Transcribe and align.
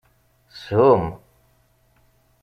Shum! 0.59 1.03